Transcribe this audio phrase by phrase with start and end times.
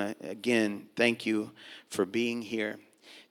[0.00, 1.50] Again, thank you
[1.88, 2.78] for being here.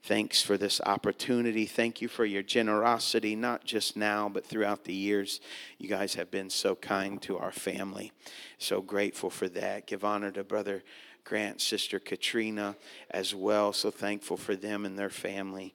[0.02, 1.64] Thanks for this opportunity.
[1.64, 5.40] Thank you for your generosity, not just now, but throughout the years.
[5.78, 8.12] You guys have been so kind to our family.
[8.58, 9.86] So grateful for that.
[9.86, 10.82] Give honor to Brother
[11.24, 12.76] Grant, Sister Katrina
[13.10, 13.72] as well.
[13.72, 15.74] So thankful for them and their family.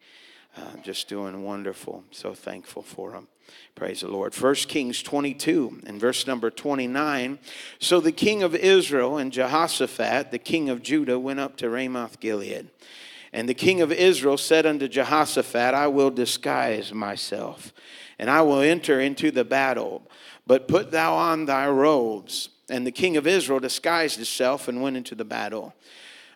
[0.58, 2.04] Uh, just doing wonderful.
[2.12, 3.28] So thankful for him.
[3.76, 4.34] Praise the Lord.
[4.34, 7.40] First Kings 22 and verse number 29.
[7.80, 12.20] So the king of Israel and Jehoshaphat, the king of Judah, went up to Ramoth
[12.20, 12.70] Gilead.
[13.32, 17.74] And the king of Israel said unto Jehoshaphat, I will disguise myself,
[18.18, 20.10] and I will enter into the battle.
[20.48, 22.50] But put thou on thy robes.
[22.70, 25.74] And the king of Israel disguised himself and went into the battle.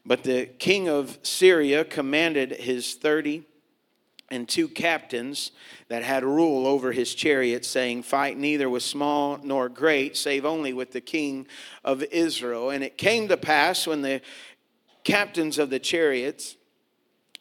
[0.05, 3.43] But the king of Syria commanded his thirty
[4.33, 5.51] and two captains
[5.89, 10.73] that had rule over his chariot, saying, Fight neither with small nor great, save only
[10.73, 11.45] with the king
[11.83, 12.71] of Israel.
[12.71, 14.21] And it came to pass when the
[15.03, 16.57] captains of the chariots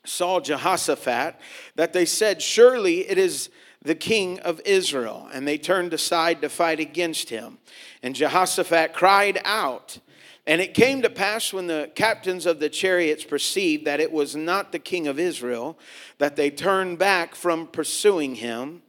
[0.05, 1.37] saw Jehoshaphat
[1.77, 3.49] that they said, Surely it is
[3.81, 5.29] the king of Israel.
[5.33, 7.59] And they turned aside to fight against him.
[8.03, 9.99] And Jehoshaphat cried out.
[10.47, 14.35] And it came to pass when the captains of the chariots perceived that it was
[14.35, 15.79] not the king of Israel,
[16.19, 18.83] that they turned back from pursuing him.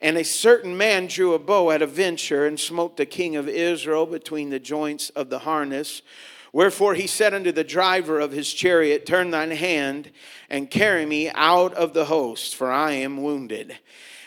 [0.00, 3.48] And a certain man drew a bow at a venture and smote the king of
[3.48, 6.00] Israel between the joints of the harness.
[6.52, 10.10] Wherefore he said unto the driver of his chariot, Turn thine hand
[10.48, 13.78] and carry me out of the host, for I am wounded.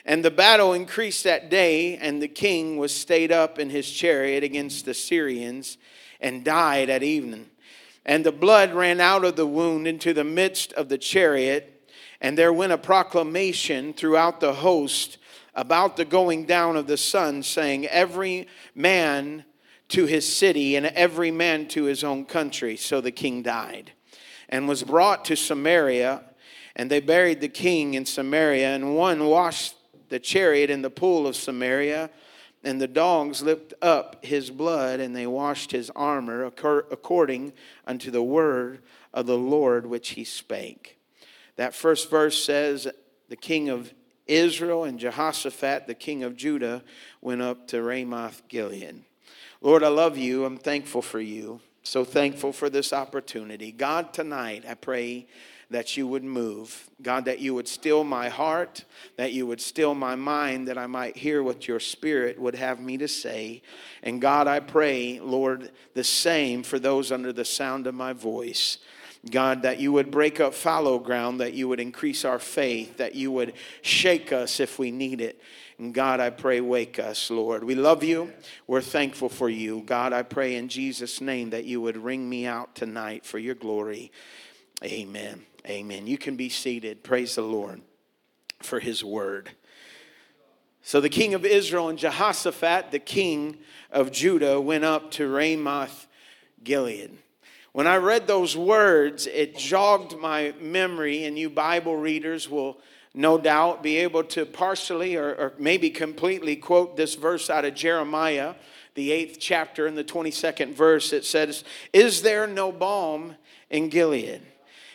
[0.06, 4.44] And the battle increased that day, and the king was stayed up in his chariot
[4.44, 5.80] against the Syrians
[6.20, 7.50] and died at evening.
[8.06, 12.38] And the blood ran out of the wound into the midst of the chariot, and
[12.38, 15.18] there went a proclamation throughout the host
[15.56, 19.46] about the going down of the sun, saying, Every man
[19.90, 22.78] to his city, and every man to his own country.
[22.78, 23.92] So the king died
[24.48, 26.24] and was brought to Samaria,
[26.76, 29.76] and they buried the king in Samaria, and one washed
[30.10, 32.10] the chariot in the pool of Samaria
[32.64, 37.54] and the dogs licked up his blood, and they washed his armor according
[37.88, 38.82] unto the word
[39.14, 40.98] of the Lord which he spake.
[41.56, 42.88] That first verse says,
[43.30, 43.94] The king of
[44.28, 46.84] Israel and Jehoshaphat, the king of Judah,
[47.22, 49.04] went up to Ramoth Gilead.
[49.62, 50.46] Lord, I love you.
[50.46, 51.60] I'm thankful for you.
[51.84, 53.72] So thankful for this opportunity.
[53.72, 55.28] God, tonight, I pray
[55.70, 56.90] that you would move.
[57.02, 58.86] God, that you would still my heart,
[59.18, 62.80] that you would still my mind, that I might hear what your spirit would have
[62.80, 63.62] me to say.
[64.02, 68.80] And God, I pray, Lord, the same for those under the sound of my voice.
[69.30, 73.16] God, that you would break up fallow ground, that you would increase our faith, that
[73.16, 75.42] you would shake us if we need it.
[75.78, 77.64] And God, I pray, wake us, Lord.
[77.64, 78.34] We love you.
[78.66, 79.82] We're thankful for you.
[79.86, 83.56] God, I pray in Jesus' name that you would wring me out tonight for your
[83.56, 84.12] glory.
[84.84, 85.46] Amen.
[85.68, 86.08] Amen.
[86.08, 87.04] You can be seated.
[87.04, 87.82] Praise the Lord
[88.62, 89.52] for his word.
[90.82, 93.58] So the king of Israel and Jehoshaphat, the king
[93.92, 96.08] of Judah, went up to Ramoth
[96.64, 97.18] Gilead.
[97.72, 102.80] When I read those words, it jogged my memory, and you Bible readers will
[103.14, 107.76] no doubt be able to partially or, or maybe completely quote this verse out of
[107.76, 108.56] Jeremiah,
[108.96, 111.14] the eighth chapter, in the 22nd verse.
[111.14, 113.36] It says, Is there no balm
[113.70, 114.42] in Gilead?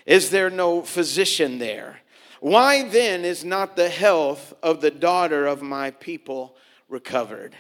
[0.06, 2.00] Is there no physician there?
[2.41, 6.56] Why then is not the health of the daughter of my people
[6.88, 7.56] recovered?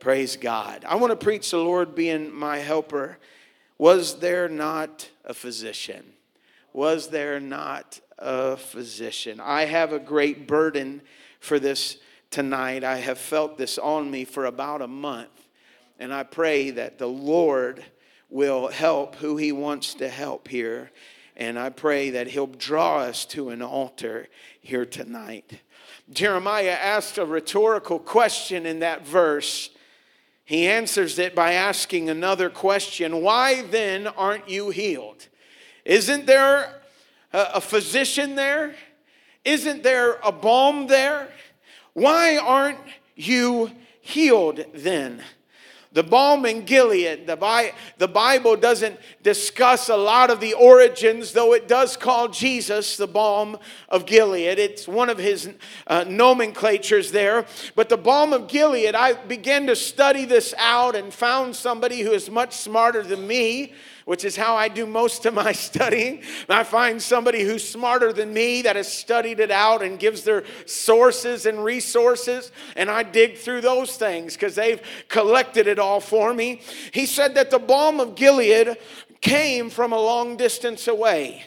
[0.00, 0.84] Praise God.
[0.88, 3.18] I want to preach the Lord being my helper.
[3.76, 6.04] Was there not a physician?
[6.72, 9.38] Was there not a physician?
[9.38, 11.02] I have a great burden
[11.40, 11.98] for this
[12.30, 12.84] tonight.
[12.84, 15.48] I have felt this on me for about a month.
[15.98, 17.84] And I pray that the Lord
[18.30, 20.90] will help who He wants to help here
[21.36, 24.28] and I pray that He'll draw us to an altar
[24.60, 25.60] here tonight.
[26.12, 29.70] Jeremiah asked a rhetorical question in that verse.
[30.44, 35.26] He answers it by asking another question Why then aren't you healed?
[35.84, 36.80] Isn't there
[37.32, 38.74] a physician there?
[39.44, 41.28] Isn't there a balm there?
[41.92, 42.80] Why aren't
[43.14, 45.22] you healed then?
[45.96, 51.32] The balm in Gilead, the, Bi- the Bible doesn't discuss a lot of the origins,
[51.32, 53.56] though it does call Jesus the balm
[53.88, 54.58] of Gilead.
[54.58, 55.48] It's one of his
[55.86, 57.46] uh, nomenclatures there.
[57.74, 62.12] But the balm of Gilead, I began to study this out and found somebody who
[62.12, 63.72] is much smarter than me
[64.06, 66.22] which is how I do most of my studying.
[66.48, 70.44] I find somebody who's smarter than me that has studied it out and gives their
[70.64, 76.32] sources and resources, and I dig through those things because they've collected it all for
[76.32, 76.62] me.
[76.92, 78.78] He said that the balm of Gilead
[79.20, 81.44] came from a long distance away.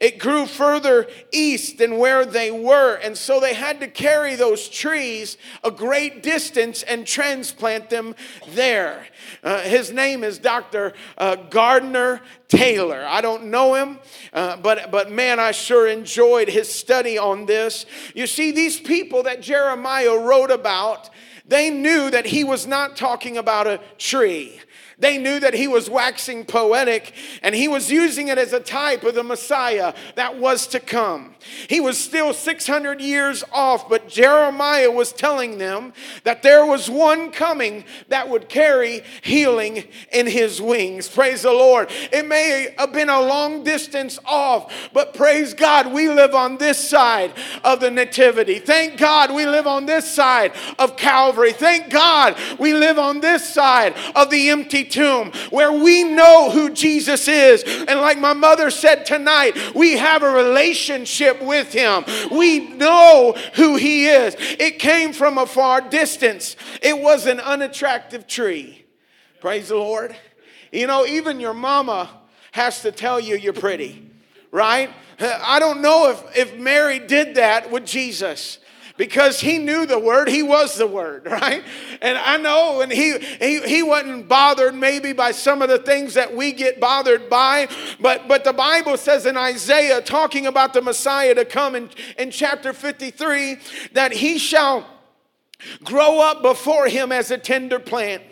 [0.00, 4.68] It grew further east than where they were, and so they had to carry those
[4.68, 8.14] trees a great distance and transplant them
[8.50, 9.06] there.
[9.42, 10.92] Uh, his name is Dr.
[11.16, 13.04] Uh, Gardner Taylor.
[13.08, 13.98] I don't know him,
[14.32, 17.84] uh, but, but man, I sure enjoyed his study on this.
[18.14, 21.10] You see, these people that Jeremiah wrote about,
[21.44, 24.60] they knew that he was not talking about a tree.
[25.00, 27.12] They knew that he was waxing poetic
[27.42, 31.36] and he was using it as a type of the Messiah that was to come.
[31.68, 35.92] He was still 600 years off, but Jeremiah was telling them
[36.24, 41.08] that there was one coming that would carry healing in his wings.
[41.08, 41.90] Praise the Lord.
[42.12, 46.78] It may have been a long distance off, but praise God, we live on this
[46.78, 47.32] side
[47.64, 48.58] of the Nativity.
[48.58, 51.52] Thank God we live on this side of Calvary.
[51.52, 56.70] Thank God we live on this side of the empty tomb where we know who
[56.70, 57.62] Jesus is.
[57.62, 62.04] And like my mother said tonight, we have a relationship with him.
[62.30, 64.36] We know who he is.
[64.38, 68.84] It came from a far distance, it was an unattractive tree.
[69.40, 70.16] Praise the Lord.
[70.72, 72.10] You know, even your mama
[72.52, 74.10] has to tell you you're pretty,
[74.50, 74.90] right?
[75.20, 78.58] I don't know if, if Mary did that with Jesus
[78.98, 81.64] because he knew the word he was the word right?
[82.02, 86.12] And i know and he, he he wasn't bothered maybe by some of the things
[86.14, 87.68] that we get bothered by
[87.98, 92.30] but but the bible says in isaiah talking about the messiah to come in, in
[92.30, 93.56] chapter 53
[93.92, 94.86] that he shall
[95.82, 98.22] grow up before him as a tender plant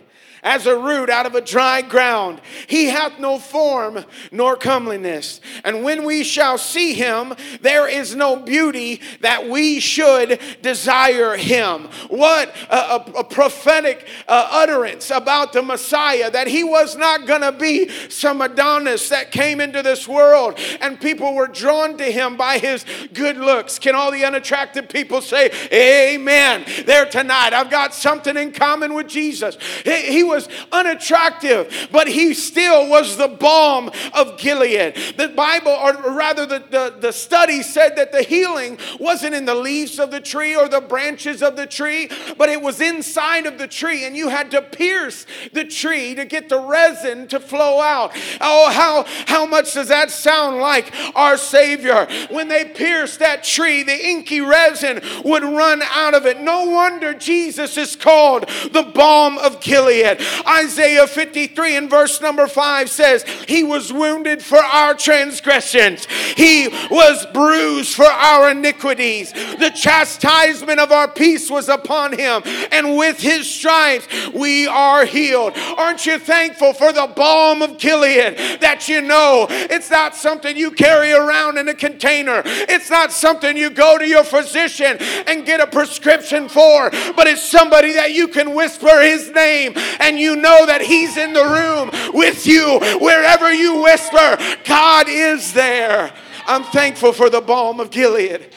[0.46, 2.40] as a root out of a dry ground.
[2.68, 5.40] He hath no form nor comeliness.
[5.64, 11.88] And when we shall see him, there is no beauty that we should desire him.
[12.08, 17.42] What a, a, a prophetic uh, utterance about the Messiah that he was not going
[17.42, 22.36] to be some Adonis that came into this world and people were drawn to him
[22.36, 23.80] by his good looks.
[23.80, 26.64] Can all the unattractive people say, Amen?
[26.84, 29.58] There tonight, I've got something in common with Jesus.
[29.84, 34.94] He, he was was unattractive, but he still was the balm of Gilead.
[35.16, 39.54] The Bible, or rather, the, the, the study said that the healing wasn't in the
[39.54, 43.58] leaves of the tree or the branches of the tree, but it was inside of
[43.58, 47.80] the tree, and you had to pierce the tree to get the resin to flow
[47.80, 48.12] out.
[48.40, 52.06] Oh, how, how much does that sound like our Savior?
[52.30, 56.40] When they pierced that tree, the inky resin would run out of it.
[56.40, 60.20] No wonder Jesus is called the balm of Gilead.
[60.46, 66.06] Isaiah 53 and verse number 5 says, He was wounded for our transgressions,
[66.36, 69.32] He was bruised for our iniquities.
[69.32, 72.42] The chastisement of our peace was upon Him,
[72.72, 75.54] and with His stripes we are healed.
[75.76, 80.70] Aren't you thankful for the balm of Gilead that you know it's not something you
[80.70, 84.96] carry around in a container, it's not something you go to your physician
[85.26, 90.15] and get a prescription for, but it's somebody that you can whisper His name and
[90.16, 92.80] and you know that He's in the room with you.
[93.00, 96.10] Wherever you whisper, God is there.
[96.46, 98.54] I'm thankful for the balm of Gilead.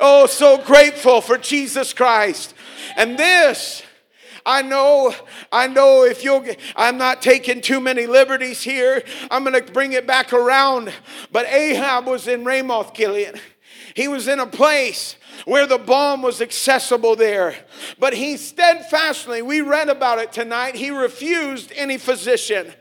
[0.00, 2.54] Oh, so grateful for Jesus Christ.
[2.96, 3.84] And this,
[4.44, 5.14] I know,
[5.52, 6.44] I know if you'll,
[6.74, 9.04] I'm not taking too many liberties here.
[9.30, 10.92] I'm going to bring it back around.
[11.30, 13.40] But Ahab was in Ramoth Gilead.
[13.96, 17.56] He was in a place where the balm was accessible there.
[17.98, 22.74] But he steadfastly, we read about it tonight, he refused any physician.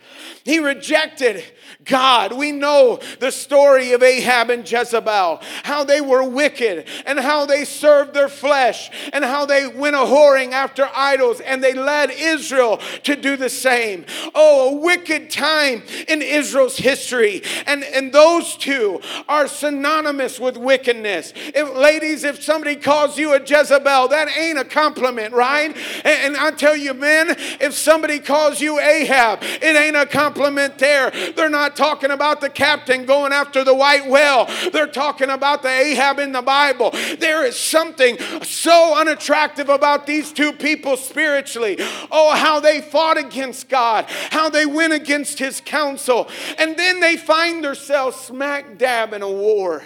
[0.45, 1.43] He rejected
[1.85, 2.31] God.
[2.31, 7.65] We know the story of Ahab and Jezebel, how they were wicked and how they
[7.65, 12.79] served their flesh and how they went a whoring after idols and they led Israel
[13.03, 14.05] to do the same.
[14.35, 17.41] Oh, a wicked time in Israel's history.
[17.65, 21.33] And, and those two are synonymous with wickedness.
[21.35, 25.75] If, ladies, if somebody calls you a Jezebel, that ain't a compliment, right?
[26.03, 30.34] And, and I tell you, men, if somebody calls you Ahab, it ain't a compliment
[30.35, 31.11] there.
[31.35, 34.47] They're not talking about the captain going after the white whale.
[34.71, 36.91] They're talking about the Ahab in the Bible.
[37.19, 41.77] There is something so unattractive about these two people spiritually.
[42.11, 46.29] Oh, how they fought against God, how they went against his counsel.
[46.57, 49.83] And then they find themselves smack dab in a war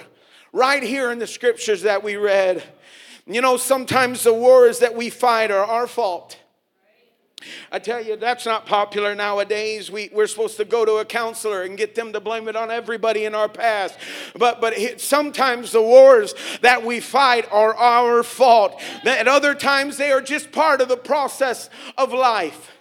[0.52, 2.64] right here in the scriptures that we read.
[3.26, 6.38] You know, sometimes the wars that we fight are our fault.
[7.72, 9.92] I tell you, that's not popular nowadays.
[9.92, 12.72] We, we're supposed to go to a counselor and get them to blame it on
[12.72, 13.98] everybody in our past.
[14.38, 18.82] But, but sometimes the wars that we fight are our fault.
[19.06, 22.72] At other times, they are just part of the process of life.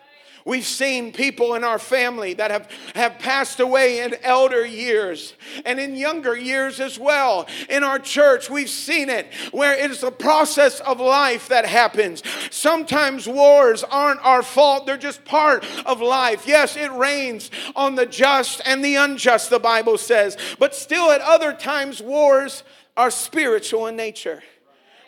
[0.48, 5.34] We've seen people in our family that have, have passed away in elder years
[5.66, 7.46] and in younger years as well.
[7.68, 12.22] In our church, we've seen it where it is the process of life that happens.
[12.50, 16.46] Sometimes wars aren't our fault, they're just part of life.
[16.46, 21.20] Yes, it rains on the just and the unjust, the Bible says, but still at
[21.20, 22.62] other times, wars
[22.96, 24.42] are spiritual in nature.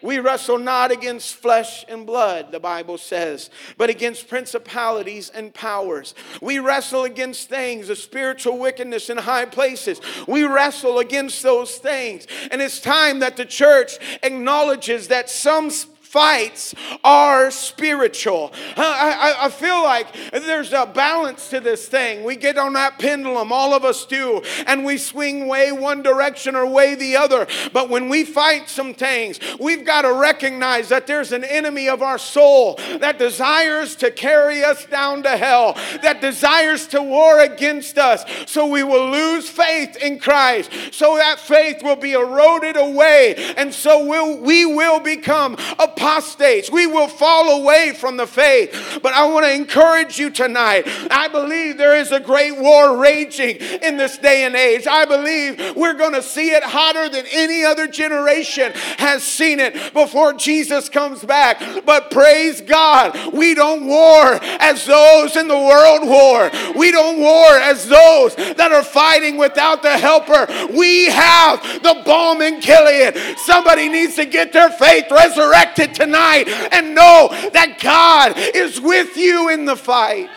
[0.02, 6.14] We wrestle not against flesh and blood, the Bible says, but against principalities and powers.
[6.40, 10.00] We wrestle against things of spiritual wickedness in high places.
[10.26, 12.26] We wrestle against those things.
[12.50, 15.70] And it's time that the church acknowledges that some
[16.10, 16.74] fights
[17.04, 18.52] are spiritual.
[18.76, 22.24] I, I, I, feel like there's a balance to this thing.
[22.24, 26.56] We get on that pendulum, all of us do, and we swing way one direction
[26.56, 27.46] or way the other.
[27.72, 32.02] But when we fight some things, we've got to recognize that there's an enemy of
[32.02, 37.98] our soul that desires to carry us down to hell, that desires to war against
[37.98, 38.24] us.
[38.46, 40.72] So we will lose faith in Christ.
[40.90, 43.36] So that faith will be eroded away.
[43.56, 46.70] And so we'll, we will become a apostates.
[46.70, 49.00] We will fall away from the faith.
[49.02, 50.84] But I want to encourage you tonight.
[51.10, 54.86] I believe there is a great war raging in this day and age.
[54.86, 59.92] I believe we're going to see it hotter than any other generation has seen it
[59.92, 61.84] before Jesus comes back.
[61.84, 66.50] But praise God, we don't war as those in the world war.
[66.76, 70.46] We don't war as those that are fighting without the helper.
[70.74, 73.38] We have the balm in Gilead.
[73.38, 79.48] Somebody needs to get their faith resurrected tonight and know that God is with you
[79.50, 80.30] in the fight.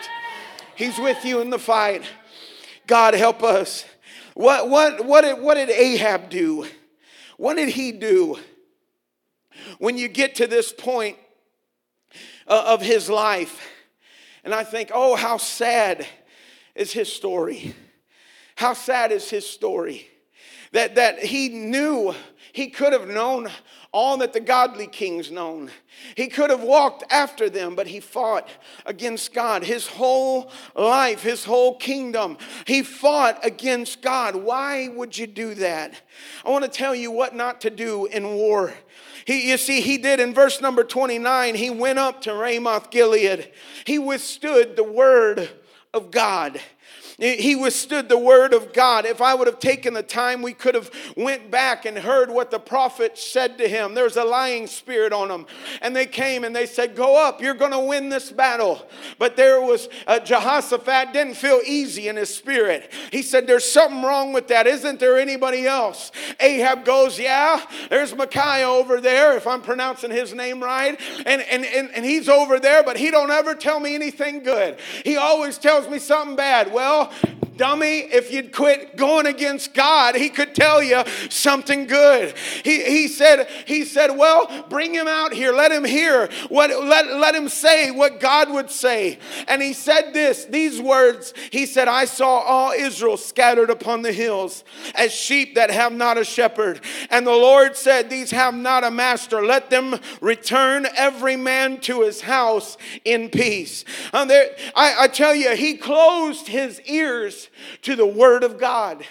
[0.74, 2.02] He's with you in the fight.
[2.86, 3.84] God help us.
[4.34, 6.66] What, what, what, did, what did Ahab do?
[7.36, 8.38] What did he do?
[9.78, 11.16] When you get to this point
[12.46, 13.70] uh, of his life,
[14.44, 16.06] and I think, oh, how sad
[16.74, 17.74] is his story.
[18.56, 20.08] How sad is his story.
[20.72, 22.14] That, that he knew,
[22.52, 23.48] he could have known
[23.94, 25.70] all that the godly kings known.
[26.16, 28.48] He could have walked after them, but he fought
[28.84, 29.62] against God.
[29.62, 32.36] His whole life, his whole kingdom,
[32.66, 34.34] he fought against God.
[34.34, 36.02] Why would you do that?
[36.44, 38.74] I want to tell you what not to do in war.
[39.26, 43.52] He, you see, he did in verse number 29, he went up to Ramoth Gilead.
[43.86, 45.48] He withstood the word
[45.94, 46.60] of God.
[47.18, 49.06] He withstood the word of God.
[49.06, 52.50] If I would have taken the time, we could have went back and heard what
[52.50, 53.94] the prophet said to him.
[53.94, 55.46] There's a lying spirit on him.
[55.80, 58.88] And they came and they said, go up, you're going to win this battle.
[59.18, 62.92] But there was, uh, Jehoshaphat didn't feel easy in his spirit.
[63.12, 64.66] He said, there's something wrong with that.
[64.66, 66.10] Isn't there anybody else?
[66.40, 71.00] Ahab goes, yeah, there's Micaiah over there, if I'm pronouncing his name right.
[71.26, 74.78] And, and, and, and he's over there, but he don't ever tell me anything good.
[75.04, 76.72] He always tells me something bad.
[76.72, 77.03] Well,
[77.56, 82.36] dummy, if you'd quit going against God, he could tell you something good.
[82.62, 85.52] He, he said, he said, well, bring him out here.
[85.52, 89.18] Let him hear what let, let him say what God would say.
[89.48, 91.34] And he said this, these words.
[91.50, 96.18] He said, I saw all Israel scattered upon the hills as sheep that have not
[96.18, 96.80] a shepherd.
[97.10, 99.44] And the Lord said, These have not a master.
[99.44, 103.84] Let them return every man to his house in peace.
[104.12, 106.80] There, I, I tell you, he closed his
[107.82, 109.04] to the Word of God.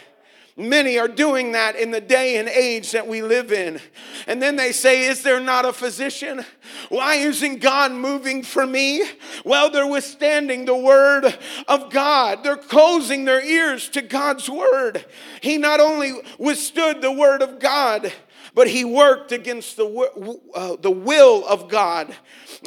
[0.56, 3.80] Many are doing that in the day and age that we live in.
[4.28, 6.46] And then they say, Is there not a physician?
[6.90, 9.04] Why isn't God moving for me?
[9.44, 11.26] Well, they're withstanding the word
[11.68, 15.04] of God, they're closing their ears to God's word.
[15.42, 18.14] He not only withstood the word of God,
[18.56, 22.16] but he worked against the, uh, the will of God.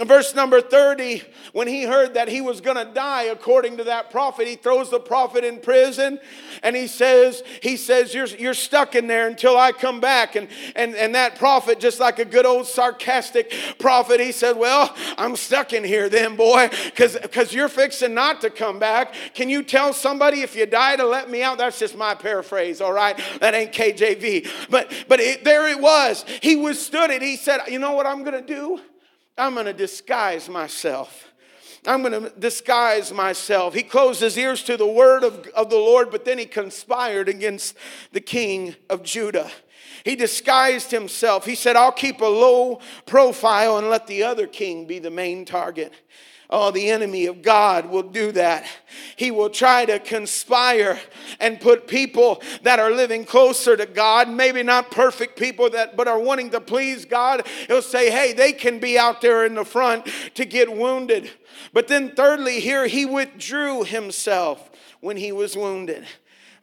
[0.04, 4.10] verse number 30, when he heard that he was going to die according to that
[4.10, 6.18] prophet, he throws the prophet in prison
[6.62, 10.34] and he says, he says, you're, you're stuck in there until I come back.
[10.34, 14.94] And, and, and that prophet, just like a good old sarcastic prophet, he said, well,
[15.16, 19.14] I'm stuck in here then, boy, because you're fixing not to come back.
[19.34, 21.58] Can you tell somebody if you die to let me out?
[21.58, 23.16] That's just my paraphrase, all right?
[23.40, 24.68] That ain't KJV.
[24.68, 26.24] But, but it, there it it was.
[26.42, 27.22] He withstood it.
[27.22, 28.80] He said, You know what I'm going to do?
[29.38, 31.28] I'm going to disguise myself.
[31.86, 33.74] I'm going to disguise myself.
[33.74, 37.28] He closed his ears to the word of, of the Lord, but then he conspired
[37.28, 37.76] against
[38.12, 39.50] the king of Judah.
[40.04, 41.44] He disguised himself.
[41.44, 45.44] He said, I'll keep a low profile and let the other king be the main
[45.44, 45.92] target.
[46.48, 48.66] Oh, the enemy of God will do that.
[49.16, 51.00] He will try to conspire
[51.40, 56.06] and put people that are living closer to God, maybe not perfect people that but
[56.06, 57.46] are wanting to please God.
[57.66, 61.30] He'll say, "Hey, they can be out there in the front to get wounded."
[61.72, 66.06] But then thirdly, here he withdrew himself when he was wounded.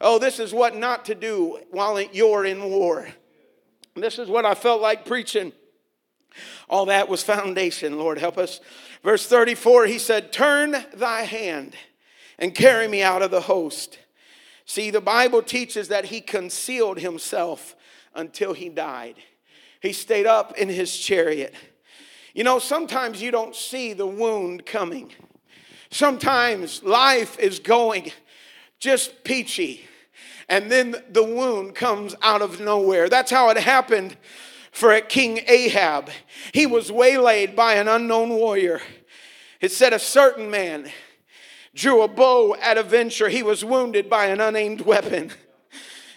[0.00, 3.08] Oh, this is what not to do while you're in war.
[3.94, 5.52] This is what I felt like preaching.
[6.68, 8.60] All that was foundation, Lord, help us.
[9.02, 11.74] Verse 34, he said, Turn thy hand
[12.38, 13.98] and carry me out of the host.
[14.66, 17.76] See, the Bible teaches that he concealed himself
[18.14, 19.16] until he died.
[19.80, 21.54] He stayed up in his chariot.
[22.34, 25.12] You know, sometimes you don't see the wound coming.
[25.90, 28.10] Sometimes life is going
[28.80, 29.84] just peachy,
[30.48, 33.08] and then the wound comes out of nowhere.
[33.08, 34.16] That's how it happened
[34.74, 36.10] for at King Ahab.
[36.52, 38.82] He was waylaid by an unknown warrior.
[39.60, 40.90] It said a certain man
[41.74, 43.28] drew a bow at a venture.
[43.28, 45.32] He was wounded by an unaimed weapon.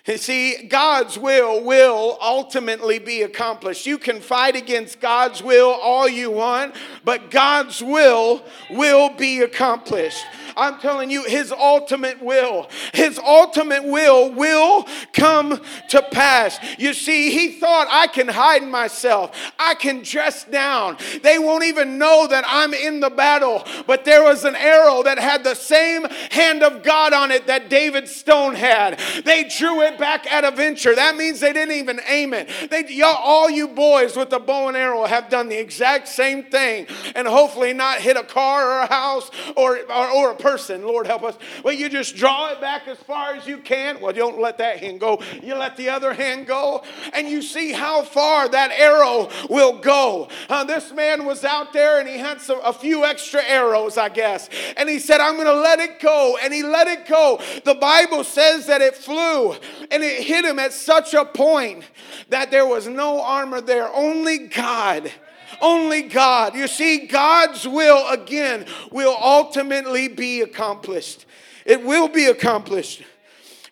[0.07, 3.85] You see, God's will will ultimately be accomplished.
[3.85, 10.23] You can fight against God's will all you want, but God's will will be accomplished.
[10.57, 16.59] I'm telling you, his ultimate will, his ultimate will will come to pass.
[16.77, 20.97] You see, he thought, I can hide myself, I can dress down.
[21.21, 23.63] They won't even know that I'm in the battle.
[23.85, 27.69] But there was an arrow that had the same hand of God on it that
[27.69, 28.99] David's stone had.
[29.23, 30.95] They drew it back at a venture.
[30.95, 32.49] That means they didn't even aim it.
[32.69, 36.43] They, y'all, all you boys with the bow and arrow have done the exact same
[36.43, 40.46] thing and hopefully not hit a car or a house or, or, or a person,
[40.55, 41.37] Lord help us.
[41.63, 43.99] Well, you just draw it back as far as you can.
[43.99, 45.21] Well, don't let that hand go.
[45.43, 50.29] You let the other hand go, and you see how far that arrow will go.
[50.49, 54.09] Uh, this man was out there and he had some, a few extra arrows, I
[54.09, 54.49] guess.
[54.75, 56.37] And he said, I'm going to let it go.
[56.41, 57.41] And he let it go.
[57.65, 59.53] The Bible says that it flew
[59.91, 61.83] and it hit him at such a point
[62.29, 65.11] that there was no armor there, only God
[65.61, 66.55] only God.
[66.55, 71.25] You see, God's will, again, will ultimately be accomplished.
[71.65, 73.03] It will be accomplished.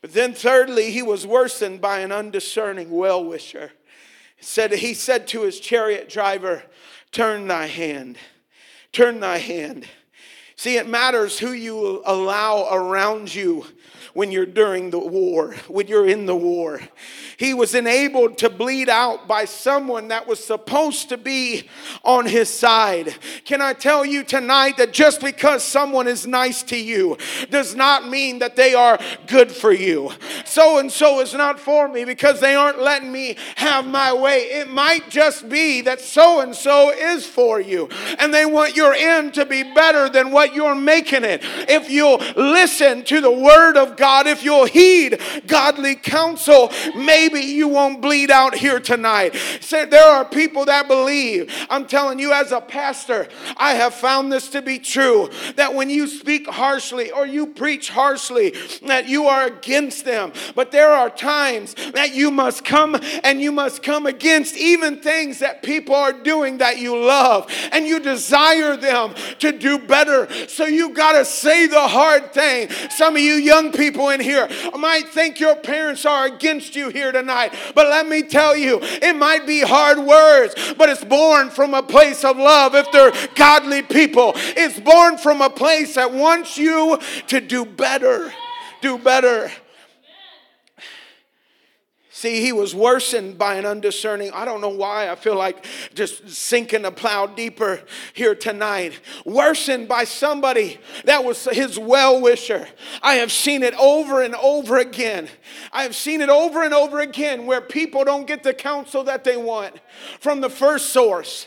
[0.02, 3.72] But then, thirdly, he was worsened by an undiscerning well wisher.
[4.40, 6.64] Said, he said to his chariot driver,
[7.12, 8.18] Turn thy hand,
[8.92, 9.88] turn thy hand.
[10.56, 13.66] See, it matters who you allow around you
[14.16, 16.80] when you're during the war, when you're in the war.
[17.36, 21.68] He was enabled to bleed out by someone that was supposed to be
[22.02, 23.14] on his side.
[23.44, 27.18] Can I tell you tonight that just because someone is nice to you
[27.50, 28.98] does not mean that they are
[29.28, 30.12] good for you?
[30.46, 34.44] So and so is not for me because they aren't letting me have my way.
[34.44, 38.94] It might just be that so and so is for you and they want your
[38.94, 41.42] end to be better than what you're making it.
[41.68, 47.40] If you'll listen to the word of God, God, if you'll heed godly counsel, maybe
[47.40, 49.36] you won't bleed out here tonight.
[49.62, 51.52] Say, there are people that believe.
[51.72, 55.90] I'm telling you, as a pastor, I have found this to be true that when
[55.90, 60.34] you speak harshly or you preach harshly, that you are against them.
[60.54, 65.40] But there are times that you must come and you must come against even things
[65.40, 70.30] that people are doing that you love and you desire them to do better.
[70.48, 72.70] So you got to say the hard thing.
[72.92, 76.90] Some of you young people, people in here might think your parents are against you
[76.90, 81.50] here tonight, but let me tell you, it might be hard words, but it's born
[81.50, 84.34] from a place of love if they're godly people.
[84.36, 88.34] It's born from a place that wants you to do better.
[88.82, 89.50] Do better.
[92.26, 94.32] See, he was worsened by an undiscerning.
[94.34, 95.12] I don't know why.
[95.12, 97.84] I feel like just sinking the plow deeper
[98.14, 99.00] here tonight.
[99.26, 102.68] Worsened by somebody that was his well wisher.
[103.04, 105.30] I have seen it over and over again.
[105.72, 109.24] I have seen it over and over again where people don't get the counsel that
[109.24, 109.76] they want
[110.20, 111.46] from the first source.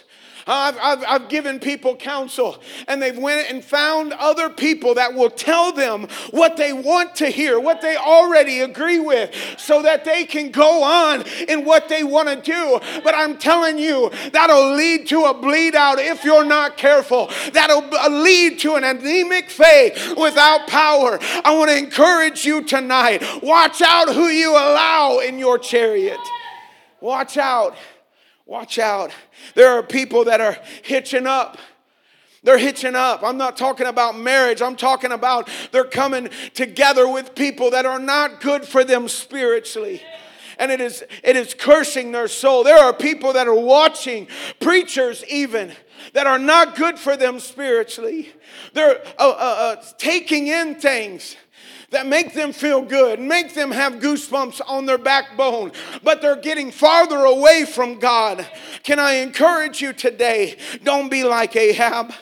[0.48, 5.30] I've, I've, I've given people counsel and they've went and found other people that will
[5.30, 10.24] tell them what they want to hear, what they already agree with, so that they
[10.24, 12.80] can go on in what they want to do.
[13.04, 17.30] But I'm telling you, that'll lead to a bleed out if you're not careful.
[17.52, 17.84] That'll
[18.22, 21.18] lead to an anemic faith without power.
[21.44, 23.22] I want to encourage you tonight.
[23.42, 26.18] Watch out who you allow in your chariot.
[27.00, 27.76] Watch out.
[28.48, 29.10] Watch out.
[29.54, 31.58] There are people that are hitching up.
[32.42, 33.22] They're hitching up.
[33.22, 34.62] I'm not talking about marriage.
[34.62, 40.00] I'm talking about they're coming together with people that are not good for them spiritually.
[40.58, 42.64] and it is, it is cursing their soul.
[42.64, 44.28] There are people that are watching,
[44.60, 45.70] preachers even,
[46.14, 48.32] that are not good for them spiritually.
[48.72, 51.36] They're uh, uh, uh, taking in things
[51.90, 55.72] that make them feel good, make them have goosebumps on their backbone,
[56.02, 58.46] but they're getting farther away from God.
[58.82, 60.58] Can I encourage you today?
[60.84, 62.12] Don't be like Ahab.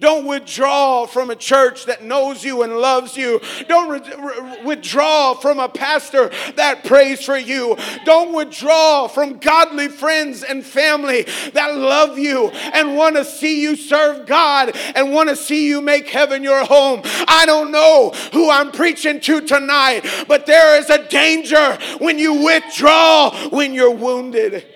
[0.00, 3.40] Don't withdraw from a church that knows you and loves you.
[3.68, 7.76] Don't re- re- withdraw from a pastor that prays for you.
[8.04, 13.76] Don't withdraw from godly friends and family that love you and want to see you
[13.76, 17.02] serve God and want to see you make heaven your home.
[17.28, 22.44] I don't know who I'm preaching to tonight, but there is a danger when you
[22.44, 24.66] withdraw when you're wounded.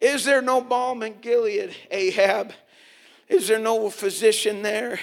[0.00, 2.52] Is there no balm in Gilead, Ahab?
[3.28, 5.00] Is there no physician there?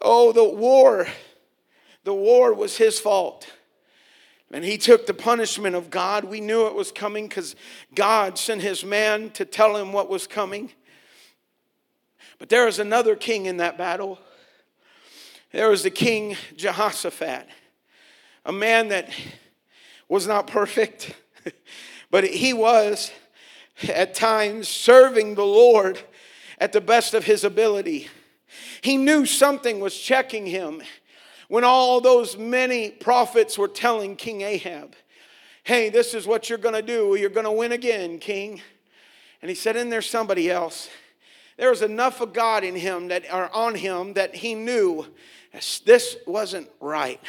[0.00, 1.06] Oh, the war.
[2.04, 3.50] The war was his fault.
[4.52, 6.24] And he took the punishment of God.
[6.24, 7.54] We knew it was coming because
[7.94, 10.72] God sent his man to tell him what was coming.
[12.38, 14.18] But there was another king in that battle.
[15.52, 17.46] There was the king Jehoshaphat,
[18.46, 19.10] a man that
[20.08, 21.14] was not perfect,
[22.10, 23.12] but he was
[23.88, 26.00] at times serving the Lord
[26.58, 28.08] at the best of his ability.
[28.82, 30.82] He knew something was checking him
[31.48, 34.94] when all those many prophets were telling King Ahab,
[35.62, 37.16] Hey, this is what you're going to do.
[37.16, 38.62] You're going to win again, King.
[39.42, 40.88] And he said, And there's somebody else.
[41.56, 45.06] There was enough of God in him that are on him that he knew
[45.84, 47.20] this wasn't right.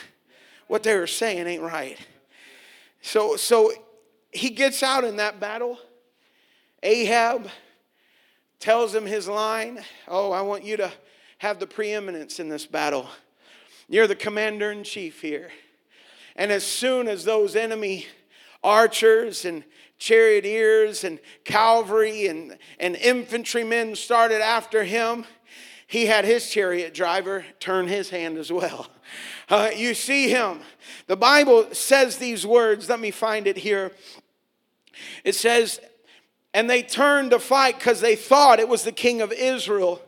[0.67, 1.97] What they were saying ain't right.
[3.01, 3.73] So, so
[4.31, 5.79] he gets out in that battle
[6.83, 7.49] Ahab
[8.59, 10.91] tells him his line Oh, I want you to
[11.39, 13.07] have the preeminence in this battle.
[13.89, 15.51] You're the commander in chief here.
[16.35, 18.05] And as soon as those enemy
[18.63, 19.63] archers and
[19.97, 25.25] charioteers and cavalry and, and infantrymen started after him,
[25.87, 28.87] he had his chariot driver turn his hand as well.
[29.49, 30.61] Uh, you see him.
[31.07, 32.87] The Bible says these words.
[32.87, 33.91] Let me find it here.
[35.25, 35.81] It says,
[36.53, 40.01] and they turned to fight because they thought it was the king of Israel.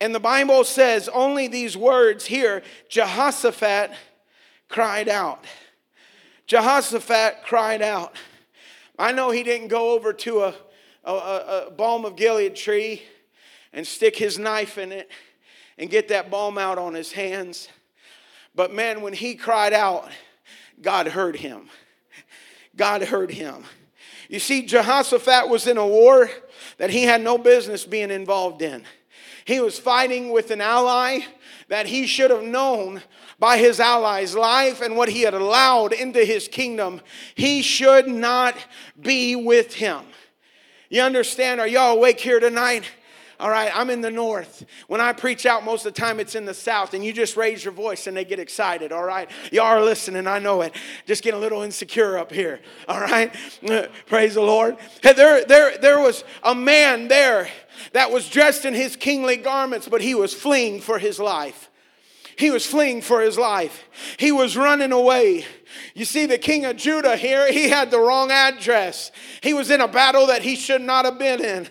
[0.00, 3.90] And the Bible says only these words here Jehoshaphat
[4.68, 5.44] cried out.
[6.46, 8.14] Jehoshaphat cried out.
[8.98, 10.54] I know he didn't go over to a,
[11.04, 11.12] a,
[11.66, 13.02] a, balm of Gilead tree
[13.72, 15.10] and stick his knife in it
[15.76, 17.68] and get that balm out on his hands.
[18.54, 20.10] But man, when he cried out,
[20.80, 21.68] God heard him.
[22.76, 23.64] God heard him.
[24.28, 26.30] You see, Jehoshaphat was in a war
[26.76, 28.84] that he had no business being involved in.
[29.46, 31.20] He was fighting with an ally
[31.68, 33.02] that he should have known
[33.38, 37.00] by his ally's life and what he had allowed into his kingdom.
[37.34, 38.54] He should not
[39.00, 40.04] be with him.
[40.90, 41.60] You understand?
[41.60, 42.84] Are y'all awake here tonight?
[43.40, 44.64] All right, I'm in the north.
[44.88, 47.36] When I preach out, most of the time it's in the south, and you just
[47.36, 48.90] raise your voice and they get excited.
[48.90, 50.26] All right, y'all are listening.
[50.26, 50.74] I know it.
[51.06, 52.60] Just getting a little insecure up here.
[52.88, 53.32] All right,
[54.06, 54.76] praise the Lord.
[55.02, 57.48] There, there, there was a man there
[57.92, 61.70] that was dressed in his kingly garments, but he was fleeing for his life.
[62.36, 63.84] He was fleeing for his life.
[64.16, 65.44] He was running away.
[65.94, 69.10] You see, the king of Judah here, he had the wrong address.
[69.42, 71.68] He was in a battle that he should not have been in.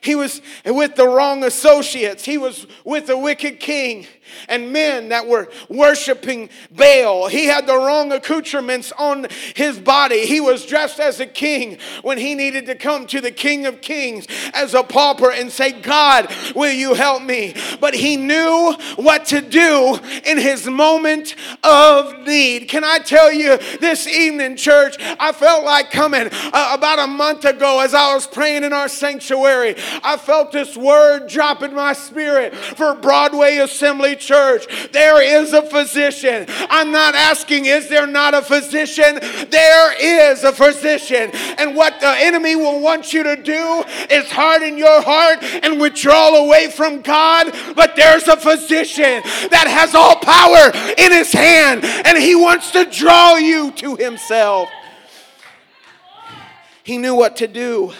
[0.00, 2.24] He was with the wrong associates.
[2.24, 4.06] He was with the wicked king
[4.48, 7.28] and men that were worshiping Baal.
[7.28, 10.26] He had the wrong accoutrements on his body.
[10.26, 13.80] He was dressed as a king when he needed to come to the King of
[13.80, 17.54] Kings as a pauper and say, God, will you help me?
[17.80, 22.68] But he knew what to do in his moment of need.
[22.68, 24.96] Can I tell you this evening, church?
[24.98, 28.88] I felt like coming uh, about a month ago as I was praying in our
[28.88, 29.74] sanctuary.
[30.02, 34.90] I felt this word drop in my spirit for Broadway Assembly Church.
[34.92, 36.46] There is a physician.
[36.70, 39.18] I'm not asking, is there not a physician?
[39.50, 41.30] There is a physician.
[41.58, 46.34] And what the enemy will want you to do is harden your heart and withdraw
[46.36, 47.54] away from God.
[47.74, 52.84] But there's a physician that has all power in his hand and he wants to
[52.84, 54.68] draw you to himself.
[56.82, 57.92] He knew what to do.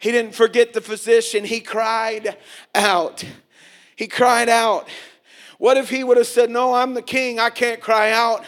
[0.00, 1.44] He didn't forget the physician.
[1.44, 2.36] He cried
[2.74, 3.24] out.
[3.96, 4.88] He cried out.
[5.58, 7.38] What if he would have said, No, I'm the king.
[7.38, 8.44] I can't cry out.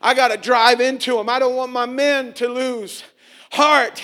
[0.00, 1.28] I got to drive into him.
[1.28, 3.04] I don't want my men to lose
[3.52, 4.02] heart.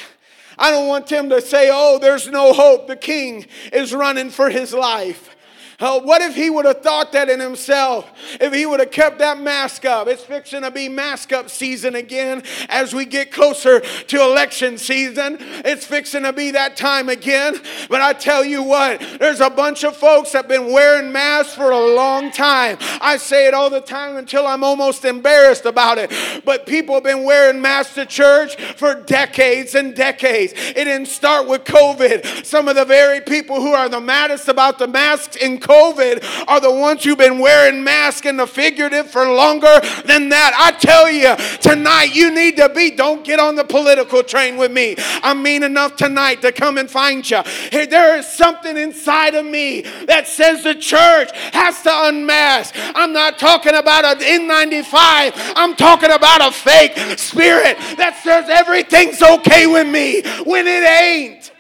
[0.59, 2.87] I don't want them to say, Oh, there's no hope.
[2.87, 5.35] The king is running for his life.
[5.83, 8.11] Oh, what if he would have thought that in himself?
[8.39, 10.09] If he would have kept that mask up?
[10.09, 15.39] It's fixing to be mask up season again as we get closer to election season.
[15.41, 17.55] It's fixing to be that time again.
[17.89, 21.55] But I tell you what, there's a bunch of folks that have been wearing masks
[21.55, 22.77] for a long time.
[23.01, 26.13] I say it all the time until I'm almost embarrassed about it.
[26.45, 30.53] But people have been wearing masks to church for decades and decades.
[30.53, 32.45] It didn't start with COVID.
[32.45, 36.61] Some of the very people who are the maddest about the masks in COVID are
[36.61, 40.53] the ones who've been wearing masks in the figurative for longer than that.
[40.57, 44.73] I tell you, tonight you need to be, don't get on the political train with
[44.73, 44.97] me.
[45.23, 47.43] I'm mean enough tonight to come and find you.
[47.71, 52.75] Hey, there is something inside of me that says the church has to unmask.
[52.77, 59.23] I'm not talking about an N95, I'm talking about a fake spirit that says everything's
[59.23, 61.53] okay with me when it ain't.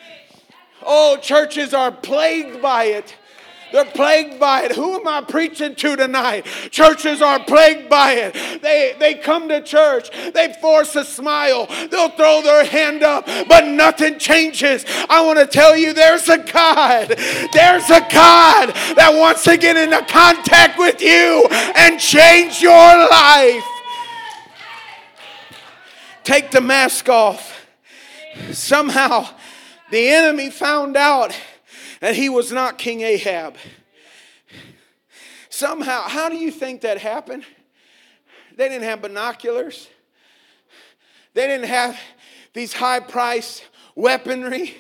[0.83, 3.15] Oh, churches are plagued by it.
[3.73, 4.73] They're plagued by it.
[4.73, 6.47] Who am I preaching to tonight?
[6.71, 8.63] Churches are plagued by it.
[8.63, 13.67] They, they come to church, they force a smile, they'll throw their hand up, but
[13.67, 14.85] nothing changes.
[15.09, 17.09] I want to tell you there's a God.
[17.53, 23.65] There's a God that wants to get into contact with you and change your life.
[26.25, 27.67] Take the mask off.
[28.53, 29.29] Somehow,
[29.91, 31.37] the enemy found out
[32.01, 33.57] that he was not King Ahab.
[35.49, 37.45] Somehow, how do you think that happened?
[38.57, 39.89] They didn't have binoculars,
[41.35, 41.99] they didn't have
[42.53, 44.75] these high priced weaponry.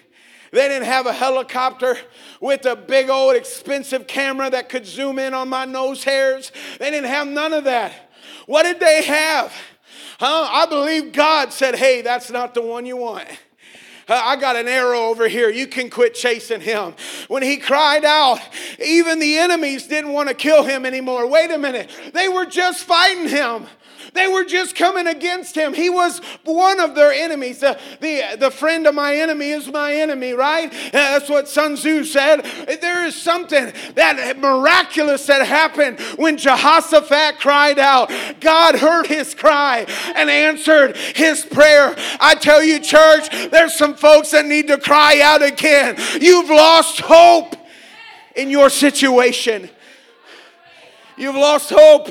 [0.52, 1.96] They didn't have a helicopter
[2.40, 6.50] with a big old expensive camera that could zoom in on my nose hairs.
[6.80, 8.10] They didn't have none of that.
[8.46, 9.54] What did they have?
[10.18, 10.48] Huh?
[10.50, 13.28] I believe God said, hey, that's not the one you want.
[14.10, 15.48] Uh, I got an arrow over here.
[15.50, 16.94] You can quit chasing him.
[17.28, 18.40] When he cried out,
[18.84, 21.28] even the enemies didn't want to kill him anymore.
[21.28, 21.88] Wait a minute.
[22.12, 23.66] They were just fighting him.
[24.14, 25.74] They were just coming against him.
[25.74, 27.60] He was one of their enemies.
[27.60, 30.72] The, the, the friend of my enemy is my enemy, right?
[30.92, 32.42] That's what Sun Tzu said.
[32.80, 38.10] There is something that miraculous that happened when Jehoshaphat cried out.
[38.40, 41.94] God heard his cry and answered his prayer.
[42.20, 45.96] I tell you, church, there's some folks that need to cry out again.
[46.20, 47.56] You've lost hope
[48.36, 49.68] in your situation.
[51.16, 52.08] You've lost hope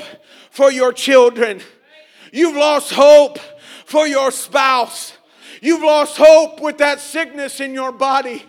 [0.50, 1.60] for your children.
[2.32, 3.38] You've lost hope
[3.84, 5.12] for your spouse.
[5.60, 8.44] You've lost hope with that sickness in your body.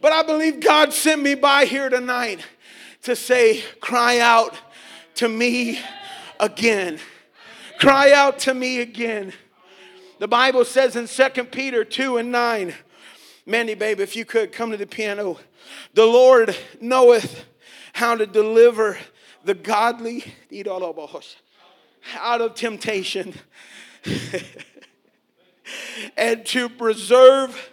[0.00, 2.40] But I believe God sent me by here tonight
[3.02, 4.54] to say, cry out
[5.16, 5.78] to me
[6.40, 6.98] again.
[7.78, 9.32] Cry out to me again.
[10.18, 12.74] The Bible says in 2 Peter 2 and 9,
[13.46, 15.38] Mandy, babe, if you could come to the piano.
[15.92, 17.44] The Lord knoweth
[17.92, 18.98] how to deliver
[19.44, 20.24] the godly
[22.18, 23.34] out of temptation
[26.16, 27.70] and to preserve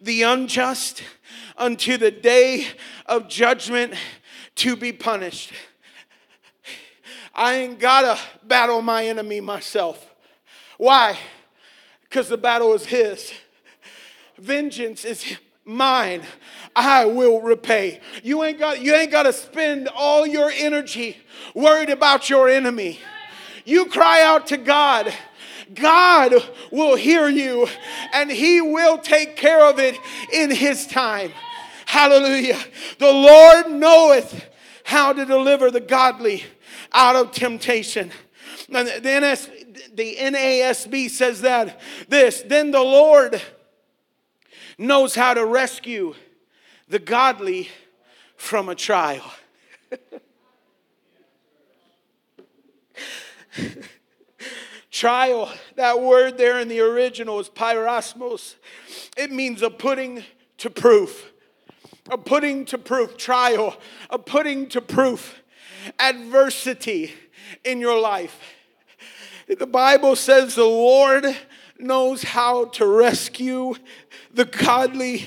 [0.00, 1.02] the unjust
[1.56, 2.66] unto the day
[3.06, 3.94] of judgment
[4.56, 5.52] to be punished.
[7.34, 10.14] I ain't gotta battle my enemy myself.
[10.78, 11.18] Why?
[12.02, 13.32] Because the battle is his.
[14.38, 16.22] Vengeance is mine.
[16.76, 18.00] I will repay.
[18.22, 21.16] You ain't got you ain't got to spend all your energy
[21.54, 23.00] worried about your enemy.
[23.64, 25.12] You cry out to God.
[25.72, 26.34] God
[26.70, 27.66] will hear you
[28.12, 29.98] and He will take care of it
[30.32, 31.32] in His time.
[31.86, 32.58] Hallelujah.
[32.98, 34.48] The Lord knoweth
[34.84, 36.44] how to deliver the godly
[36.92, 38.12] out of temptation.
[38.72, 39.48] And the, NS,
[39.94, 43.40] the NASB says that this then the Lord
[44.78, 46.14] knows how to rescue
[46.88, 47.68] the godly
[48.36, 49.24] from a trial.
[54.90, 58.54] Trial, that word there in the original is peirasmos.
[59.16, 60.24] It means a putting
[60.58, 61.32] to proof.
[62.10, 63.76] A putting to proof, trial,
[64.10, 65.42] a putting to proof,
[65.98, 67.12] adversity
[67.64, 68.38] in your life.
[69.48, 71.24] The Bible says the Lord
[71.78, 73.74] knows how to rescue
[74.32, 75.26] the godly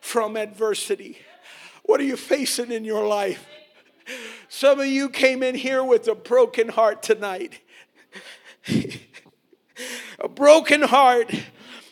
[0.00, 1.18] from adversity.
[1.82, 3.46] What are you facing in your life?
[4.48, 7.60] Some of you came in here with a broken heart tonight.
[10.18, 11.32] a broken heart.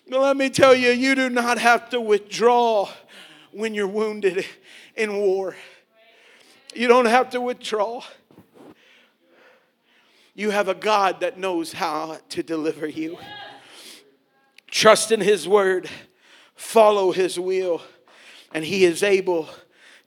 [0.09, 2.89] Let me tell you, you do not have to withdraw
[3.53, 4.45] when you're wounded
[4.97, 5.57] in war.
[6.75, 8.03] You don't have to withdraw.
[10.35, 13.19] You have a God that knows how to deliver you.
[14.69, 15.89] Trust in His word,
[16.57, 17.83] follow His will,
[18.53, 19.49] and He is able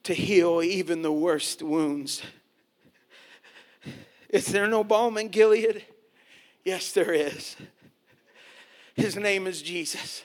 [0.02, 2.22] to heal even the worst wounds.
[4.28, 5.84] Is there no balm in Gilead?
[6.64, 7.56] Yes, there is.
[8.94, 10.24] His name is Jesus.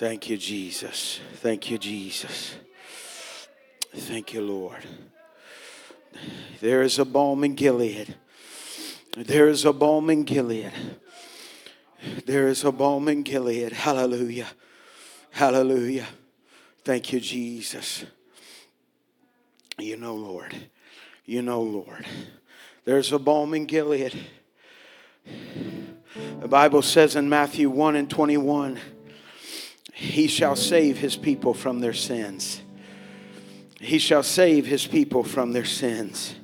[0.00, 1.20] Thank you, Jesus.
[1.42, 2.54] Thank you, Jesus.
[3.94, 4.82] Thank you, Lord.
[6.62, 8.14] There is a balm in Gilead.
[9.14, 10.72] There is a balm in Gilead.
[12.24, 13.72] There is a balm in Gilead.
[13.72, 14.46] Hallelujah.
[15.32, 16.06] Hallelujah.
[16.82, 18.06] Thank you, Jesus.
[19.78, 20.56] You know, Lord.
[21.26, 22.06] You know, Lord.
[22.86, 24.18] There's a balm in Gilead.
[26.40, 28.80] The Bible says in Matthew 1 and 21
[30.00, 32.62] He shall save his people from their sins.
[33.78, 36.34] He shall save his people from their sins.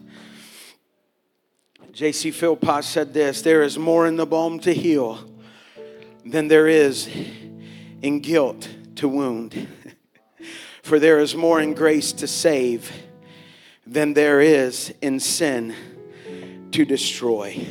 [1.90, 2.32] J.C.
[2.32, 5.26] Philpot said this There is more in the balm to heal
[6.22, 7.08] than there is
[8.02, 9.66] in guilt to wound.
[10.82, 12.92] For there is more in grace to save
[13.86, 15.74] than there is in sin
[16.72, 17.66] to destroy.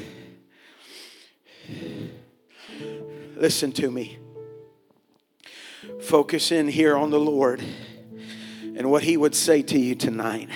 [3.35, 4.17] Listen to me.
[6.01, 7.61] Focus in here on the Lord
[8.75, 10.49] and what He would say to you tonight.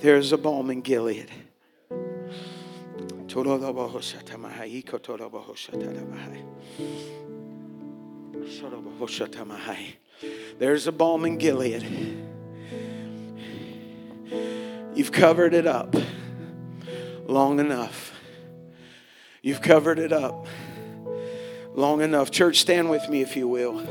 [0.00, 1.30] There is a balm in Gilead.
[10.58, 11.84] There's a balm in Gilead.
[14.94, 15.94] You've covered it up
[17.26, 18.18] long enough.
[19.42, 20.46] You've covered it up
[21.76, 22.30] long enough.
[22.30, 23.86] Church, stand with me if you will.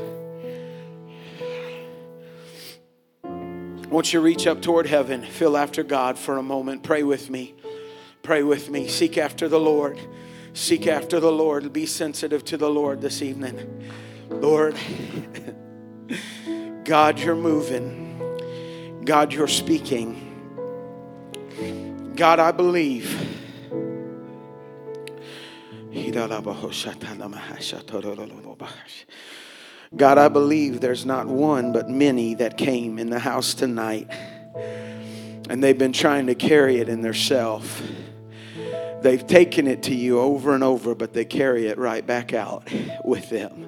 [3.88, 6.82] Won't you reach up toward heaven, feel after God for a moment?
[6.82, 7.54] Pray with me.
[8.22, 8.88] Pray with me.
[8.88, 9.98] Seek after the Lord.
[10.52, 11.72] Seek after the Lord.
[11.72, 13.88] Be sensitive to the Lord this evening.
[14.28, 14.76] Lord,
[16.84, 19.02] God, you're moving.
[19.04, 20.22] God, you're speaking.
[22.16, 23.35] God, I believe.
[29.96, 34.08] God, I believe there's not one but many that came in the house tonight
[35.48, 37.82] and they've been trying to carry it in their self.
[39.02, 42.68] They've taken it to you over and over, but they carry it right back out
[43.04, 43.66] with them.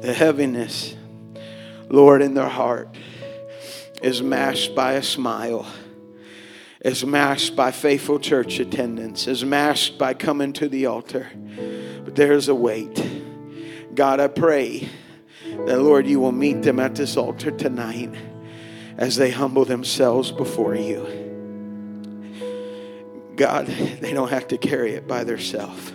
[0.00, 0.94] The heaviness,
[1.88, 2.94] Lord, in their heart
[4.02, 5.66] is mashed by a smile,
[6.84, 11.28] is masked by faithful church attendance, is masked by coming to the altar.
[12.04, 13.02] But there's a weight.
[13.94, 14.90] God, I pray
[15.66, 18.14] that, Lord, you will meet them at this altar tonight
[18.98, 21.22] as they humble themselves before you.
[23.34, 25.90] God, they don't have to carry it by themselves.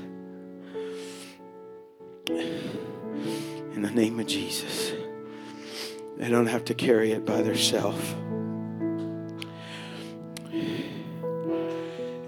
[2.27, 4.91] In the name of Jesus,
[6.17, 8.15] they don't have to carry it by themselves.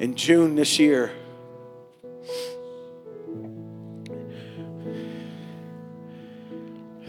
[0.01, 1.11] In June this year,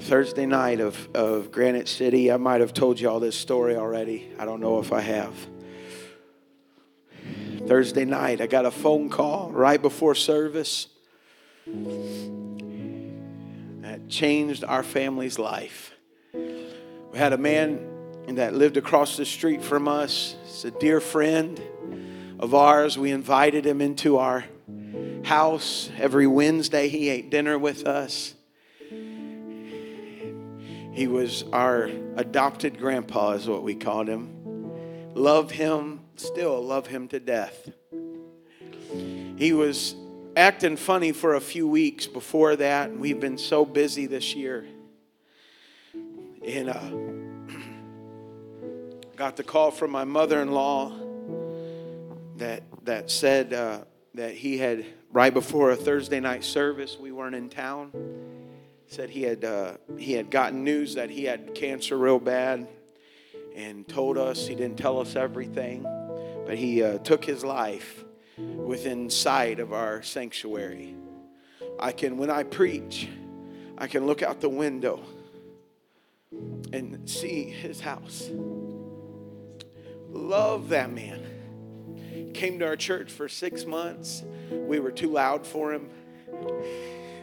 [0.00, 2.30] Thursday night of, of Granite City.
[2.30, 4.28] I might have told you all this story already.
[4.38, 5.34] I don't know if I have.
[7.66, 10.88] Thursday night, I got a phone call right before service
[13.80, 15.94] that changed our family's life.
[16.34, 17.88] We had a man
[18.28, 20.36] that lived across the street from us.
[20.44, 21.58] He's a dear friend
[22.42, 22.98] of ours.
[22.98, 24.44] We invited him into our
[25.22, 26.88] house every Wednesday.
[26.88, 28.34] He ate dinner with us.
[28.90, 31.84] He was our
[32.16, 35.12] adopted grandpa, is what we called him.
[35.14, 37.70] Love him, still love him to death.
[39.36, 39.94] He was
[40.36, 42.94] acting funny for a few weeks before that.
[42.94, 44.66] We've been so busy this year.
[46.44, 46.90] And uh,
[49.16, 51.01] got the call from my mother-in-law
[52.36, 56.96] that that said uh, that he had right before a Thursday night service.
[56.98, 57.92] We weren't in town
[58.92, 62.68] said he had uh, he had gotten news that he had cancer real bad,
[63.56, 65.82] and told us he didn't tell us everything,
[66.44, 68.04] but he uh, took his life
[68.36, 70.94] within sight of our sanctuary.
[71.80, 73.08] I can when I preach,
[73.78, 75.02] I can look out the window
[76.72, 78.28] and see his house.
[80.10, 81.31] Love that man.
[82.34, 84.22] Came to our church for six months.
[84.50, 85.90] We were too loud for him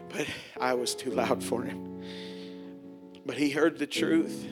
[0.10, 0.28] but
[0.60, 2.04] I was too loud for him.
[3.26, 4.48] But he heard the truth.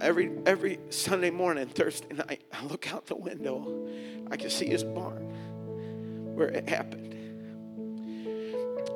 [0.00, 3.88] Every every Sunday morning, Thursday night, I look out the window.
[4.30, 7.10] I can see his barn where it happened.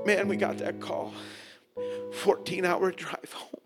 [0.06, 1.12] Man, we got that call.
[2.12, 3.60] 14 hour drive home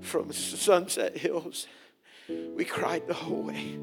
[0.00, 1.66] from Sunset Hills.
[2.28, 3.78] We cried the whole way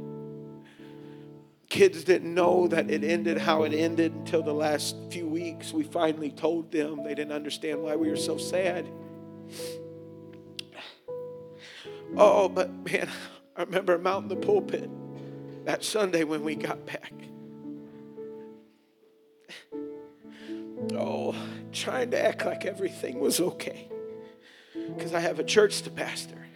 [1.70, 5.74] kids didn't know that it ended how it ended until the last few weeks.
[5.74, 7.04] We finally told them.
[7.04, 8.88] They didn't understand why we were so sad.
[12.16, 13.10] Oh, but man,
[13.56, 14.90] I remember mounting the pulpit
[15.66, 17.14] that Sunday when we got back.
[20.94, 21.36] Oh,
[21.74, 23.90] trying to act like everything was okay.
[24.96, 26.47] Because I have a church to pastor.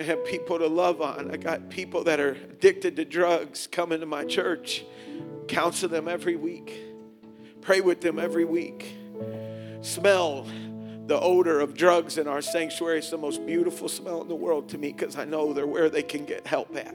[0.00, 1.30] I have people to love on.
[1.30, 4.84] I got people that are addicted to drugs coming to my church,
[5.48, 6.72] counsel them every week,
[7.60, 8.96] pray with them every week,
[9.82, 10.46] smell
[11.06, 12.98] the odor of drugs in our sanctuary.
[12.98, 15.90] It's the most beautiful smell in the world to me because I know they're where
[15.90, 16.94] they can get help at.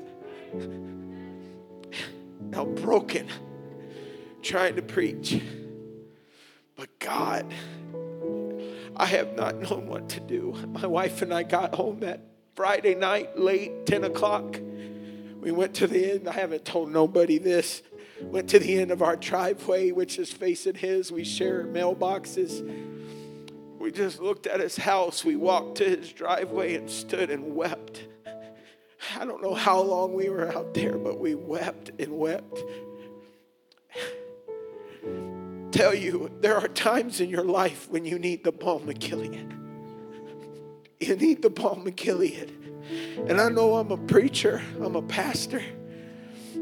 [2.41, 3.27] Now, broken,
[4.41, 5.41] trying to preach.
[6.75, 7.53] But God,
[8.95, 10.53] I have not known what to do.
[10.67, 12.26] My wife and I got home that
[12.57, 14.59] Friday night, late, 10 o'clock.
[15.41, 16.27] We went to the end.
[16.27, 17.83] I haven't told nobody this.
[18.19, 21.11] Went to the end of our driveway, which is facing his.
[21.11, 22.67] We share mailboxes.
[23.77, 25.23] We just looked at his house.
[25.23, 28.07] We walked to his driveway and stood and wept.
[29.19, 32.57] I don't know how long we were out there, but we wept and wept.
[35.69, 39.53] Tell you, there are times in your life when you need the balm of Gilead.
[40.99, 42.51] You need the balm of Gilead.
[43.27, 45.61] And I know I'm a preacher, I'm a pastor.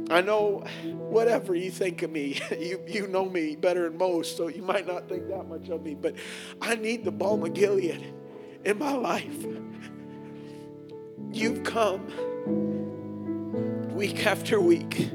[0.10, 4.48] I know whatever you think of me, you, you know me better than most, so
[4.48, 6.16] you might not think that much of me, but
[6.62, 8.14] I need the balm of Gilead
[8.64, 9.46] in my life.
[11.32, 12.06] You've come
[13.96, 15.12] week after week.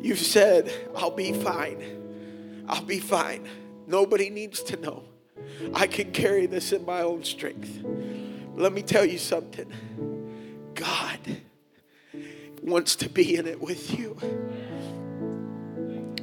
[0.00, 2.64] You've said, I'll be fine.
[2.68, 3.46] I'll be fine.
[3.86, 5.04] Nobody needs to know.
[5.74, 7.84] I can carry this in my own strength.
[8.56, 9.72] Let me tell you something
[10.74, 11.18] God
[12.62, 14.16] wants to be in it with you.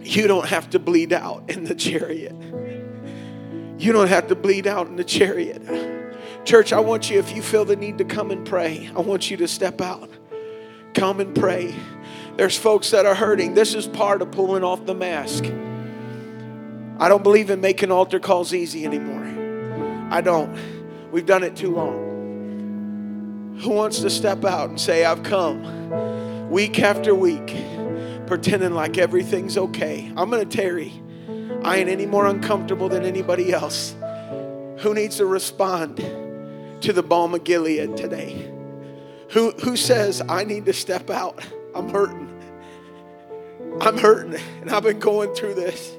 [0.03, 2.35] You don't have to bleed out in the chariot.
[3.77, 5.61] You don't have to bleed out in the chariot.
[6.45, 9.29] Church, I want you, if you feel the need to come and pray, I want
[9.29, 10.09] you to step out.
[10.93, 11.75] Come and pray.
[12.37, 13.53] There's folks that are hurting.
[13.53, 15.43] This is part of pulling off the mask.
[16.99, 19.25] I don't believe in making altar calls easy anymore.
[20.11, 20.57] I don't.
[21.11, 23.57] We've done it too long.
[23.61, 27.55] Who wants to step out and say, I've come week after week,
[28.25, 30.11] pretending like everything's okay?
[30.15, 30.93] I'm going to tarry.
[31.63, 33.95] I ain't any more uncomfortable than anybody else.
[34.79, 38.51] Who needs to respond to the balm of Gilead today?
[39.31, 41.43] Who, who says, I need to step out?
[41.75, 42.33] I'm hurting.
[43.81, 45.97] I'm hurting, and I've been going through this.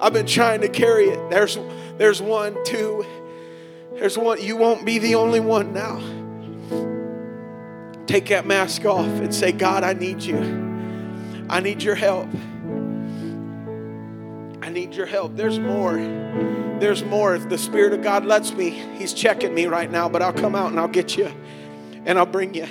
[0.00, 1.30] I've been trying to carry it.
[1.30, 1.58] There's,
[1.98, 3.04] there's one, two,
[3.94, 4.40] there's one.
[4.42, 6.00] You won't be the only one now.
[8.06, 10.38] Take that mask off and say, God, I need you.
[11.48, 12.28] I need your help.
[14.62, 15.36] I need your help.
[15.36, 15.96] There's more.
[16.80, 17.34] There's more.
[17.34, 20.54] If the Spirit of God lets me, He's checking me right now, but I'll come
[20.54, 21.30] out and I'll get you
[22.06, 22.66] and I'll bring you.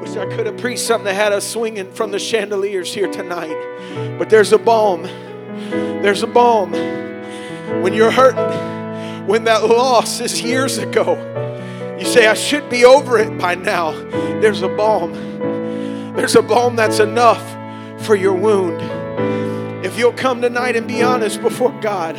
[0.00, 3.56] Wish I could have preached something that had us swinging from the chandeliers here tonight.
[4.18, 5.02] But there's a balm.
[5.02, 6.72] There's a balm.
[7.82, 11.14] When you're hurting, when that loss is years ago,
[11.98, 13.92] you say, I should be over it by now.
[14.40, 15.12] There's a balm.
[16.14, 17.42] There's a balm that's enough
[18.04, 18.80] for your wound.
[19.84, 22.16] If you'll come tonight and be honest before God,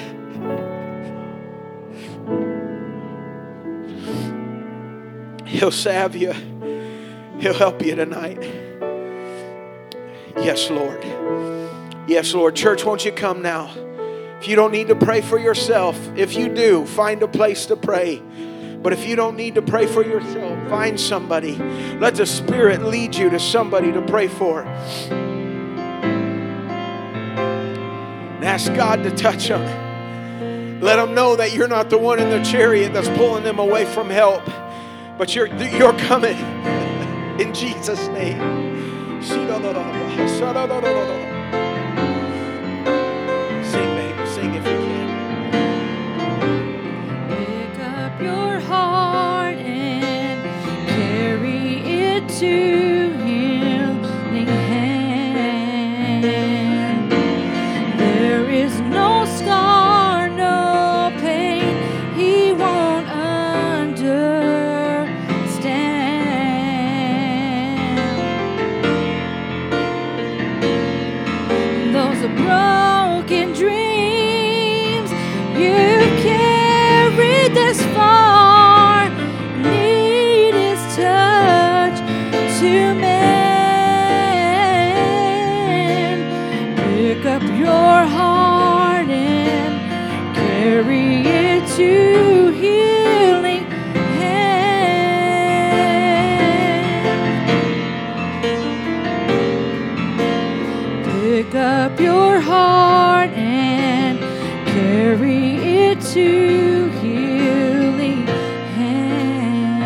[5.48, 6.34] He'll salve you.
[7.40, 8.42] He'll help you tonight.
[10.38, 11.04] Yes, Lord.
[12.08, 12.56] Yes, Lord.
[12.56, 13.72] Church, won't you come now?
[14.40, 17.76] If you don't need to pray for yourself, if you do, find a place to
[17.76, 18.22] pray.
[18.82, 21.56] But if you don't need to pray for yourself, find somebody.
[22.00, 24.62] Let the Spirit lead you to somebody to pray for.
[28.34, 30.80] And ask God to touch them.
[30.82, 33.86] Let them know that you're not the one in the chariot that's pulling them away
[33.86, 34.46] from help,
[35.18, 36.38] but you're, you're coming
[37.40, 38.66] in Jesus' name.
[91.78, 92.27] To